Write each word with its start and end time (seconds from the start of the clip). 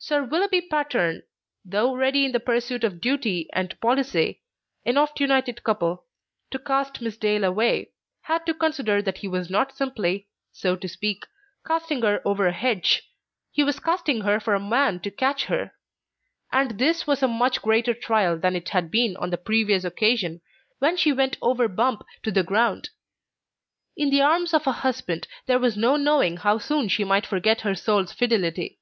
Sir 0.00 0.22
Willoughby 0.24 0.60
Patterne, 0.60 1.24
though 1.64 1.94
ready 1.94 2.24
in 2.24 2.30
the 2.30 2.38
pursuit 2.40 2.84
of 2.84 3.00
duty 3.00 3.48
and 3.52 3.78
policy 3.80 4.40
(an 4.86 4.96
oft 4.96 5.18
united 5.18 5.64
couple) 5.64 6.04
to 6.52 6.58
cast 6.58 7.02
Miss 7.02 7.16
Dale 7.16 7.42
away, 7.42 7.90
had 8.22 8.46
to 8.46 8.54
consider 8.54 9.02
that 9.02 9.18
he 9.18 9.28
was 9.28 9.50
not 9.50 9.72
simply, 9.76 10.28
so 10.52 10.76
to 10.76 10.88
speak, 10.88 11.26
casting 11.66 12.00
her 12.02 12.22
over 12.24 12.46
a 12.46 12.52
hedge, 12.52 13.10
he 13.50 13.64
was 13.64 13.80
casting 13.80 14.20
her 14.20 14.38
for 14.38 14.54
a 14.54 14.60
man 14.60 15.00
to 15.00 15.10
catch 15.10 15.46
her; 15.46 15.72
and 16.52 16.78
this 16.78 17.04
was 17.06 17.20
a 17.20 17.28
much 17.28 17.60
greater 17.60 17.92
trial 17.92 18.38
than 18.38 18.54
it 18.54 18.68
had 18.68 18.92
been 18.92 19.16
on 19.16 19.30
the 19.30 19.36
previous 19.36 19.82
occasion, 19.82 20.40
when 20.78 20.96
she 20.96 21.12
went 21.12 21.36
over 21.42 21.66
bump 21.66 22.02
to 22.22 22.30
the 22.30 22.44
ground. 22.44 22.90
In 23.96 24.10
the 24.10 24.22
arms 24.22 24.54
of 24.54 24.66
a 24.68 24.72
husband, 24.72 25.26
there 25.46 25.58
was 25.58 25.76
no 25.76 25.96
knowing 25.96 26.36
how 26.38 26.56
soon 26.58 26.88
she 26.88 27.02
might 27.02 27.26
forget 27.26 27.62
her 27.62 27.74
soul's 27.74 28.12
fidelity. 28.12 28.78